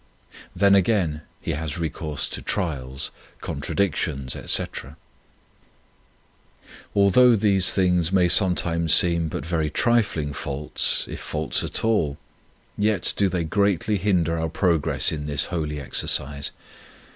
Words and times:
Then, 0.55 0.73
again, 0.73 1.21
he 1.43 1.51
has 1.51 1.77
recourse 1.77 2.27
to 2.29 2.41
trials, 2.41 3.11
contradictions, 3.39 4.35
etc. 4.35 4.97
Although 6.95 7.35
these 7.35 7.71
things 7.71 8.11
may 8.11 8.27
sometimes 8.27 8.95
seem 8.95 9.27
but 9.27 9.45
very 9.45 9.69
trifling 9.69 10.33
faults, 10.33 11.05
if 11.07 11.19
faults 11.19 11.63
at 11.63 11.85
all, 11.85 12.17
yet 12.79 13.13
do 13.15 13.29
they 13.29 13.43
greatly 13.43 13.97
hinder 13.99 14.39
our 14.39 14.49
progress 14.49 15.11
in 15.11 15.25
this 15.25 15.45
holy 15.53 15.79
exercise. 15.79 16.49